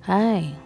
Hai, 0.00 0.56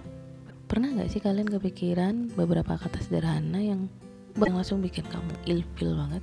pernah 0.71 0.95
gak 0.95 1.11
sih 1.11 1.19
kalian 1.19 1.51
kepikiran 1.51 2.31
beberapa 2.39 2.79
kata 2.79 3.03
sederhana 3.03 3.59
yang 3.59 3.91
yang 4.39 4.55
langsung 4.55 4.79
bikin 4.79 5.03
kamu 5.11 5.35
ilfil 5.47 5.95
banget 5.95 6.23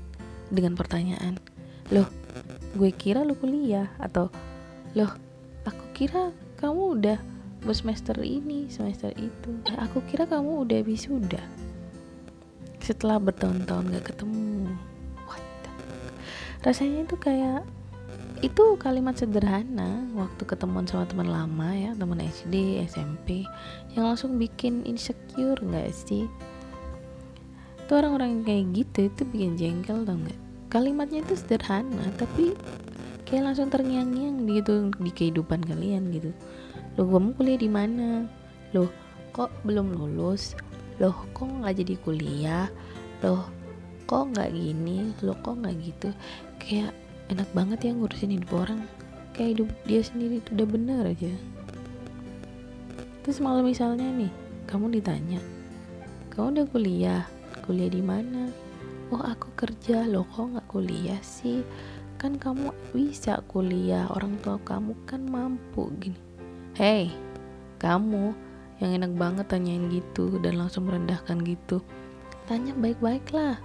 dengan 0.51 0.79
pertanyaan 0.79 1.35
Loh, 1.91 2.07
gue 2.79 2.87
kira 2.95 3.27
lu 3.27 3.35
kuliah? 3.35 3.91
Atau, 3.99 4.31
loh, 4.95 5.11
aku 5.67 5.83
kira 5.91 6.31
kamu 6.55 6.81
udah 7.03 7.19
semester 7.75 8.15
ini, 8.23 8.71
semester 8.71 9.11
itu. 9.19 9.51
Aku 9.75 9.99
kira 10.07 10.23
kamu 10.23 10.63
udah 10.63 10.79
wisuda. 10.87 11.43
Setelah 12.79 13.19
bertahun-tahun 13.19 13.91
gak 13.91 14.15
ketemu. 14.15 14.71
What 15.27 15.43
Rasanya 16.63 17.03
itu 17.03 17.19
kayak 17.19 17.67
itu 18.41 18.73
kalimat 18.81 19.13
sederhana 19.13 20.09
waktu 20.17 20.49
ketemuan 20.49 20.89
sama 20.89 21.05
teman 21.05 21.29
lama 21.29 21.77
ya 21.77 21.93
teman 21.93 22.17
SD 22.17 22.81
SMP 22.89 23.45
yang 23.93 24.09
langsung 24.09 24.41
bikin 24.41 24.81
insecure 24.89 25.61
nggak 25.61 25.93
sih? 25.93 26.25
Itu 27.85 27.91
orang-orang 28.01 28.41
kayak 28.41 28.65
gitu 28.73 29.13
itu 29.13 29.21
bikin 29.29 29.53
jengkel 29.61 30.01
tau 30.01 30.17
nggak? 30.17 30.39
Kalimatnya 30.73 31.21
itu 31.21 31.37
sederhana 31.37 32.01
tapi 32.17 32.57
kayak 33.29 33.53
langsung 33.53 33.69
terngiang-ngiang 33.69 34.49
gitu 34.49 34.89
di 34.97 35.11
kehidupan 35.13 35.61
kalian 35.61 36.09
gitu. 36.09 36.33
Lo 36.97 37.05
kamu 37.05 37.37
kuliah 37.37 37.59
di 37.61 37.69
mana? 37.69 38.25
Loh 38.73 38.89
kok 39.37 39.53
belum 39.61 39.93
lulus? 39.93 40.57
Loh 40.97 41.13
kok 41.37 41.45
nggak 41.45 41.77
jadi 41.77 41.95
kuliah? 42.01 42.65
Loh 43.21 43.45
kok 44.09 44.33
nggak 44.33 44.49
gini? 44.49 45.13
Loh 45.21 45.37
kok 45.45 45.61
nggak 45.61 45.77
gitu? 45.77 46.09
Kayak 46.57 46.97
enak 47.31 47.47
banget 47.55 47.87
ya 47.87 47.91
ngurusin 47.95 48.35
hidup 48.35 48.51
orang. 48.67 48.83
Kayak 49.31 49.49
hidup 49.55 49.69
dia 49.87 50.01
sendiri 50.03 50.43
itu 50.43 50.51
udah 50.51 50.67
bener 50.67 51.03
aja. 51.07 51.33
Terus 53.23 53.39
malah 53.39 53.63
misalnya 53.63 54.11
nih 54.11 54.31
kamu 54.67 54.99
ditanya 54.99 55.39
kamu 56.31 56.47
udah 56.57 56.67
kuliah? 56.71 57.23
Kuliah 57.67 57.91
di 57.91 57.99
mana? 57.99 58.47
Oh 59.11 59.19
aku 59.19 59.51
kerja. 59.59 60.07
Loh 60.07 60.23
kok 60.31 60.47
nggak 60.47 60.67
kuliah 60.71 61.19
sih? 61.19 61.59
Kan 62.15 62.39
kamu 62.39 62.71
bisa 62.95 63.43
kuliah 63.51 64.07
orang 64.15 64.39
tua 64.39 64.55
kamu 64.63 64.95
kan 65.03 65.27
mampu. 65.27 65.91
Gini. 65.99 66.19
Hey 66.71 67.11
kamu 67.83 68.31
yang 68.79 69.01
enak 69.01 69.13
banget 69.17 69.45
tanyain 69.49 69.89
gitu 69.89 70.37
dan 70.39 70.61
langsung 70.61 70.85
merendahkan 70.85 71.41
gitu 71.41 71.81
tanya 72.45 72.71
baik-baik 72.79 73.27
lah. 73.35 73.59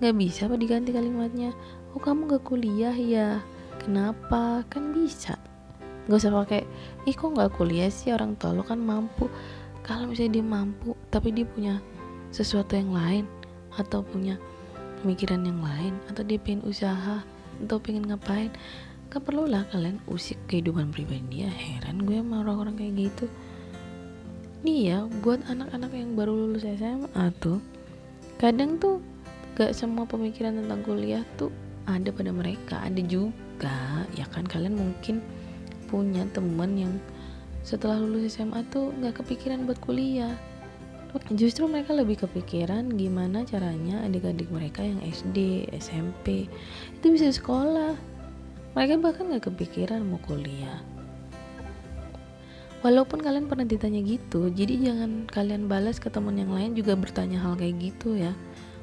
Nggak 0.00 0.16
bisa 0.16 0.48
apa 0.48 0.56
diganti 0.56 0.90
kalimatnya 0.96 1.52
oh 1.92 2.00
kamu 2.00 2.36
gak 2.36 2.44
kuliah? 2.44 2.94
Ya 2.96 3.40
kenapa? 3.80 4.64
Kan 4.68 4.92
bisa. 4.96 5.36
Gak 6.08 6.18
usah 6.18 6.34
pakai 6.34 6.66
ih 7.06 7.14
kok 7.14 7.36
gak 7.36 7.54
kuliah 7.54 7.92
sih? 7.92 8.12
Orang 8.12 8.36
tua 8.36 8.56
lo 8.56 8.64
kan 8.64 8.80
mampu. 8.80 9.28
Kalau 9.82 10.06
misalnya 10.06 10.40
dia 10.40 10.46
mampu 10.46 10.94
tapi 11.10 11.34
dia 11.34 11.46
punya 11.46 11.82
sesuatu 12.32 12.78
yang 12.78 12.94
lain 12.94 13.24
atau 13.76 14.00
punya 14.00 14.40
pemikiran 15.02 15.42
yang 15.42 15.60
lain 15.60 15.98
atau 16.08 16.22
dia 16.22 16.38
pengen 16.38 16.62
usaha 16.64 17.20
atau 17.66 17.78
pengen 17.82 18.06
ngapain 18.08 18.48
gak 19.12 19.28
perlu 19.28 19.44
lah 19.44 19.68
kalian 19.68 20.00
usik 20.08 20.40
kehidupan 20.48 20.88
pribadi 20.88 21.44
dia 21.44 21.50
heran 21.52 22.08
gue 22.08 22.16
sama 22.16 22.40
orang-orang 22.46 22.74
kayak 22.80 22.94
gitu. 23.10 23.26
Nih 24.62 24.94
ya 24.94 24.98
buat 25.20 25.42
anak-anak 25.50 25.90
yang 25.92 26.14
baru 26.14 26.32
lulus 26.32 26.64
SMA 26.64 27.24
tuh 27.42 27.58
kadang 28.38 28.78
tuh 28.80 29.02
gak 29.58 29.76
semua 29.76 30.08
pemikiran 30.08 30.56
tentang 30.56 30.80
kuliah 30.86 31.26
tuh 31.36 31.52
ada 31.86 32.10
pada 32.14 32.30
mereka 32.30 32.78
ada 32.82 33.02
juga 33.02 34.06
ya 34.14 34.26
kan? 34.30 34.46
Kalian 34.46 34.78
mungkin 34.78 35.22
punya 35.90 36.24
temen 36.32 36.70
yang 36.78 36.94
setelah 37.62 38.00
lulus 38.00 38.34
SMA 38.34 38.64
tuh 38.72 38.90
nggak 38.98 39.22
kepikiran 39.22 39.68
buat 39.68 39.78
kuliah. 39.82 40.34
Justru 41.28 41.68
mereka 41.68 41.92
lebih 41.92 42.24
kepikiran 42.24 42.88
gimana 42.96 43.44
caranya 43.44 44.00
adik-adik 44.08 44.48
mereka 44.48 44.80
yang 44.80 44.96
SD 45.04 45.68
SMP 45.76 46.48
itu 46.96 47.06
bisa 47.12 47.28
sekolah. 47.28 47.94
Mereka 48.72 48.96
bahkan 49.04 49.28
nggak 49.28 49.52
kepikiran 49.52 50.00
mau 50.00 50.16
kuliah. 50.24 50.80
Walaupun 52.82 53.22
kalian 53.22 53.46
pernah 53.46 53.62
ditanya 53.62 54.02
gitu 54.02 54.50
jadi 54.50 54.90
jangan 54.90 55.30
kalian 55.30 55.70
balas 55.70 56.02
ke 56.02 56.10
teman 56.10 56.34
yang 56.34 56.50
lain 56.50 56.74
juga 56.74 56.98
bertanya 56.98 57.38
hal 57.38 57.54
kayak 57.54 57.78
gitu 57.78 58.18
ya 58.18 58.34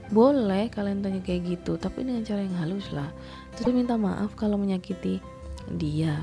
boleh 0.09 0.73
kalian 0.73 1.05
tanya 1.05 1.21
kayak 1.21 1.57
gitu 1.57 1.77
tapi 1.77 2.01
dengan 2.01 2.25
cara 2.25 2.41
yang 2.41 2.57
halus 2.57 2.89
lah. 2.89 3.09
Terus 3.53 3.73
minta 3.73 3.93
maaf 3.93 4.33
kalau 4.33 4.57
menyakiti 4.57 5.21
dia. 5.77 6.17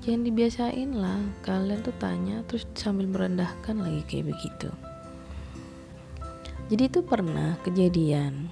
Jangan 0.00 0.24
dibiasain 0.24 0.90
lah 0.96 1.20
kalian 1.44 1.84
tuh 1.84 1.92
tanya 2.00 2.40
terus 2.48 2.64
sambil 2.72 3.04
merendahkan 3.04 3.76
lagi 3.76 4.00
kayak 4.08 4.32
begitu. 4.32 4.72
Jadi 6.72 6.82
itu 6.88 7.00
pernah 7.04 7.60
kejadian. 7.60 8.48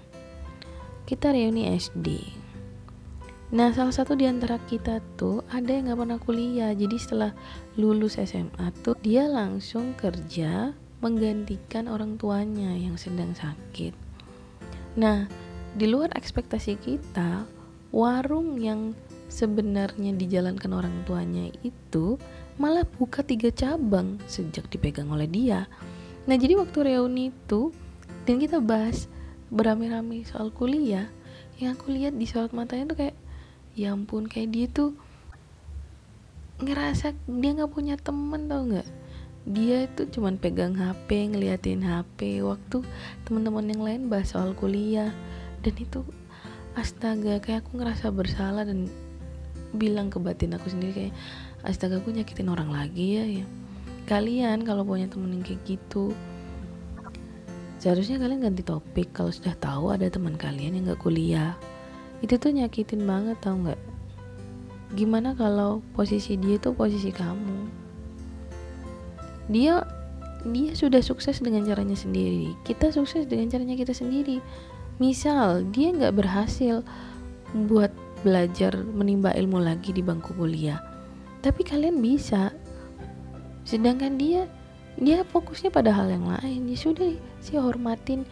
Kita 1.09 1.33
reuni 1.33 1.73
SD 1.73 2.37
nah 3.49 3.73
salah 3.73 3.97
satu 3.97 4.13
di 4.13 4.29
antara 4.29 4.61
kita 4.69 5.01
tuh 5.17 5.41
ada 5.49 5.73
yang 5.73 5.89
gak 5.89 6.05
pernah 6.05 6.21
kuliah. 6.21 6.77
Jadi 6.77 7.01
setelah 7.01 7.33
lulus 7.81 8.21
SMA 8.21 8.69
tuh 8.85 8.93
dia 9.01 9.25
langsung 9.25 9.97
kerja 9.97 10.77
menggantikan 11.01 11.89
orang 11.89 12.21
tuanya 12.21 12.77
yang 12.77 13.01
sedang 13.01 13.33
sakit 13.33 14.08
Nah, 14.99 15.31
di 15.79 15.87
luar 15.87 16.11
ekspektasi 16.19 16.75
kita, 16.83 17.47
warung 17.95 18.59
yang 18.59 18.99
sebenarnya 19.31 20.11
dijalankan 20.19 20.75
orang 20.75 21.07
tuanya 21.07 21.55
itu 21.63 22.19
malah 22.59 22.83
buka 22.83 23.23
tiga 23.23 23.55
cabang 23.55 24.19
sejak 24.27 24.67
dipegang 24.67 25.15
oleh 25.15 25.31
dia. 25.31 25.71
Nah, 26.27 26.35
jadi 26.35 26.59
waktu 26.59 26.91
reuni 26.91 27.31
itu 27.31 27.71
dan 28.27 28.43
kita 28.43 28.59
bahas 28.59 29.07
beramai-ramai 29.55 30.27
soal 30.27 30.51
kuliah, 30.51 31.07
yang 31.63 31.79
aku 31.79 31.95
lihat 31.95 32.19
di 32.19 32.27
sorot 32.27 32.51
matanya 32.51 32.91
tuh 32.91 32.99
kayak 32.99 33.17
ya 33.79 33.95
ampun 33.95 34.27
kayak 34.27 34.51
dia 34.51 34.67
tuh 34.67 34.99
ngerasa 36.59 37.15
dia 37.31 37.51
nggak 37.55 37.71
punya 37.71 37.95
temen 37.95 38.51
tau 38.51 38.67
nggak 38.67 38.89
dia 39.49 39.89
itu 39.89 40.05
cuman 40.13 40.37
pegang 40.37 40.77
HP 40.77 41.33
ngeliatin 41.33 41.81
HP 41.81 42.45
waktu 42.45 42.85
teman-teman 43.25 43.65
yang 43.73 43.83
lain 43.83 44.03
bahas 44.13 44.37
soal 44.37 44.53
kuliah. 44.53 45.09
Dan 45.65 45.75
itu 45.81 46.05
astaga 46.77 47.41
kayak 47.41 47.65
aku 47.65 47.81
ngerasa 47.81 48.13
bersalah 48.13 48.69
dan 48.69 48.93
bilang 49.73 50.13
ke 50.13 50.21
batin 50.21 50.53
aku 50.53 50.69
sendiri 50.69 50.93
kayak 50.93 51.15
astaga 51.65 52.01
aku 52.01 52.13
nyakitin 52.13 52.53
orang 52.53 52.69
lagi 52.69 53.07
ya 53.17 53.25
ya. 53.25 53.47
Kalian 54.05 54.69
kalau 54.69 54.85
punya 54.85 55.09
temen 55.09 55.41
yang 55.41 55.45
kayak 55.45 55.65
gitu 55.65 56.13
seharusnya 57.81 58.21
kalian 58.21 58.45
ganti 58.45 58.61
topik. 58.61 59.17
Kalau 59.17 59.33
sudah 59.33 59.57
tahu 59.57 59.97
ada 59.97 60.13
teman 60.13 60.37
kalian 60.37 60.77
yang 60.77 60.93
gak 60.93 61.01
kuliah 61.01 61.57
itu 62.19 62.35
tuh 62.35 62.51
nyakitin 62.51 63.07
banget 63.07 63.39
tau 63.39 63.55
nggak? 63.55 63.79
Gimana 64.99 65.39
kalau 65.39 65.85
posisi 65.95 66.35
dia 66.35 66.59
tuh 66.59 66.75
posisi 66.75 67.15
kamu 67.15 67.78
dia 69.49 69.85
dia 70.47 70.71
sudah 70.77 71.03
sukses 71.03 71.43
dengan 71.43 71.67
caranya 71.67 71.99
sendiri. 71.99 72.55
Kita 72.63 72.95
sukses 72.95 73.27
dengan 73.27 73.51
caranya 73.51 73.75
kita 73.75 73.91
sendiri. 73.91 74.39
Misal 75.03 75.67
dia 75.75 75.91
nggak 75.91 76.15
berhasil 76.15 76.87
buat 77.67 77.91
belajar 78.23 78.75
menimba 78.83 79.35
ilmu 79.35 79.59
lagi 79.59 79.91
di 79.91 80.03
bangku 80.03 80.35
kuliah. 80.39 80.79
Tapi 81.43 81.63
kalian 81.67 81.99
bisa. 81.99 82.55
Sedangkan 83.67 84.15
dia 84.15 84.47
dia 84.99 85.23
fokusnya 85.27 85.71
pada 85.71 85.91
hal 85.91 86.11
yang 86.11 86.27
lain. 86.27 86.71
Ya 86.71 86.79
sudah 86.79 87.11
sih 87.43 87.59
hormatin 87.59 88.27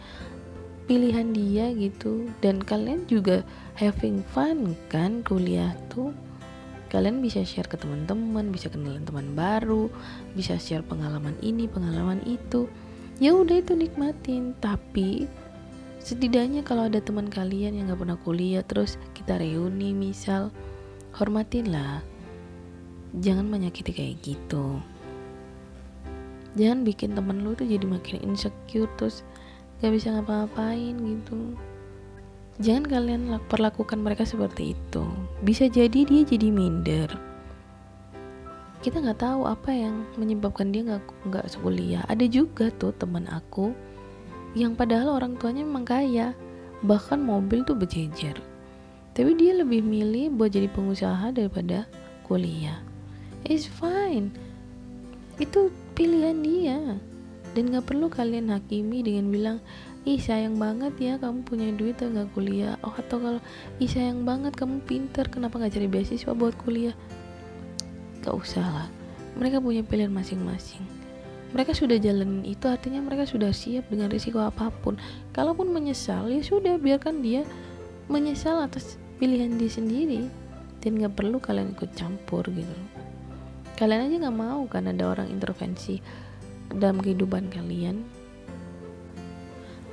pilihan 0.87 1.35
dia 1.35 1.71
gitu. 1.75 2.27
Dan 2.39 2.63
kalian 2.63 3.03
juga 3.07 3.43
having 3.75 4.23
fun 4.31 4.75
kan 4.87 5.23
kuliah 5.27 5.75
tuh 5.91 6.15
kalian 6.87 7.19
bisa 7.19 7.43
share 7.43 7.67
ke 7.67 7.75
teman-teman 7.75 8.49
bisa 8.49 8.71
kenalan 8.71 9.03
teman 9.03 9.35
baru 9.35 9.91
bisa 10.33 10.55
share 10.57 10.83
pengalaman 10.83 11.35
ini 11.43 11.67
pengalaman 11.67 12.23
itu. 12.23 12.65
Ya 13.21 13.33
udah 13.33 13.61
itu 13.61 13.73
nikmatin. 13.77 14.57
Tapi 14.57 15.27
setidaknya 16.01 16.63
kalau 16.63 16.87
ada 16.87 17.03
teman 17.03 17.27
kalian 17.27 17.75
yang 17.77 17.91
nggak 17.91 18.01
pernah 18.01 18.19
kuliah 18.23 18.63
terus 18.63 18.95
kita 19.11 19.37
reuni 19.37 19.91
misal 19.91 20.49
hormatin 21.17 21.73
lah 21.73 21.99
jangan 23.19 23.47
menyakiti 23.47 23.91
kayak 23.91 24.15
gitu. 24.21 24.79
Jangan 26.57 26.81
bikin 26.81 27.13
temen 27.13 27.45
lu 27.45 27.53
tuh 27.53 27.69
jadi 27.69 27.85
makin 27.85 28.33
insecure 28.33 28.89
terus 28.97 29.21
gak 29.77 29.93
bisa 29.93 30.09
ngapa-ngapain 30.09 30.97
gitu 30.97 31.53
Jangan 32.57 32.85
kalian 32.89 33.37
perlakukan 33.45 34.01
mereka 34.01 34.25
seperti 34.25 34.73
itu. 34.73 35.05
Bisa 35.45 35.69
jadi 35.69 36.01
dia 36.01 36.25
jadi 36.25 36.49
minder. 36.49 37.05
Kita 38.81 38.97
nggak 38.97 39.21
tahu 39.21 39.45
apa 39.45 39.69
yang 39.69 40.05
menyebabkan 40.17 40.73
dia 40.73 40.81
nggak 40.81 41.05
nggak 41.29 41.45
sekuliah. 41.53 42.01
Ada 42.09 42.25
juga 42.25 42.73
tuh 42.81 42.97
teman 42.97 43.29
aku 43.29 43.77
yang 44.57 44.73
padahal 44.73 45.21
orang 45.21 45.37
tuanya 45.37 45.61
memang 45.61 45.85
kaya, 45.85 46.33
bahkan 46.81 47.21
mobil 47.21 47.61
tuh 47.61 47.77
berjejer. 47.77 48.41
Tapi 49.13 49.31
dia 49.37 49.53
lebih 49.53 49.85
milih 49.85 50.33
buat 50.33 50.49
jadi 50.49 50.69
pengusaha 50.73 51.29
daripada 51.29 51.85
kuliah. 52.25 52.81
It's 53.45 53.69
fine. 53.69 54.33
itu 55.37 55.69
pilihan 55.93 56.41
dia 56.41 56.97
dan 57.53 57.69
gak 57.69 57.93
perlu 57.93 58.09
kalian 58.09 58.49
hakimi 58.49 59.05
dengan 59.05 59.29
bilang 59.29 59.57
ih 60.07 60.23
sayang 60.23 60.55
banget 60.55 60.95
ya 61.03 61.13
kamu 61.19 61.43
punya 61.43 61.67
duit 61.75 61.99
atau 61.99 62.07
nggak 62.07 62.31
kuliah. 62.31 62.79
Oh 62.79 62.95
atau 62.95 63.19
kalau 63.19 63.41
ih 63.83 63.91
sayang 63.91 64.23
banget 64.23 64.55
kamu 64.55 64.79
pinter 64.87 65.27
kenapa 65.27 65.59
nggak 65.59 65.75
cari 65.75 65.87
beasiswa 65.91 66.31
buat 66.31 66.55
kuliah? 66.63 66.95
Gak 68.23 68.31
usah 68.31 68.63
lah. 68.63 68.87
Mereka 69.35 69.59
punya 69.59 69.83
pilihan 69.83 70.07
masing-masing. 70.15 70.79
Mereka 71.51 71.75
sudah 71.75 71.99
jalanin 71.99 72.47
itu 72.47 72.71
artinya 72.71 73.03
mereka 73.03 73.27
sudah 73.27 73.51
siap 73.51 73.91
dengan 73.91 74.07
risiko 74.07 74.39
apa 74.39 74.71
pun. 74.71 74.95
Kalaupun 75.35 75.75
menyesal 75.75 76.31
ya 76.31 76.39
sudah 76.39 76.79
biarkan 76.79 77.19
dia 77.19 77.43
menyesal 78.07 78.63
atas 78.63 78.95
pilihan 79.19 79.59
dia 79.59 79.67
sendiri. 79.67 80.31
Dan 80.79 81.03
gak 81.03 81.19
perlu 81.19 81.43
kalian 81.43 81.75
ikut 81.75 81.91
campur 81.99 82.47
gitu. 82.47 82.75
Kalian 83.75 84.07
aja 84.07 84.15
gak 84.23 84.37
mau 84.39 84.63
kan 84.71 84.87
ada 84.87 85.03
orang 85.03 85.27
intervensi 85.27 85.99
dalam 86.71 86.99
kehidupan 87.03 87.51
kalian 87.51 88.16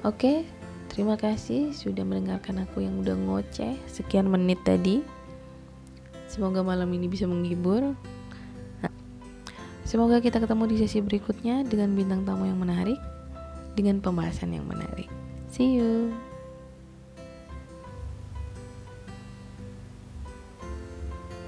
Oke, 0.05 0.45
terima 0.93 1.17
kasih 1.17 1.73
sudah 1.73 2.05
mendengarkan 2.05 2.61
aku 2.61 2.85
yang 2.85 3.01
udah 3.01 3.17
ngoceh 3.17 3.73
sekian 3.89 4.29
menit 4.29 4.61
tadi. 4.61 5.01
Semoga 6.29 6.61
malam 6.61 6.93
ini 6.93 7.09
bisa 7.09 7.25
menghibur. 7.25 7.97
Nah, 8.85 8.93
semoga 9.89 10.21
kita 10.21 10.45
ketemu 10.45 10.69
di 10.69 10.77
sesi 10.77 11.01
berikutnya 11.01 11.65
dengan 11.65 11.97
bintang 11.97 12.21
tamu 12.29 12.45
yang 12.45 12.61
menarik, 12.61 13.01
dengan 13.81 14.05
pembahasan 14.05 14.53
yang 14.53 14.69
menarik. 14.69 15.09
See 15.49 15.81
you. 15.81 16.13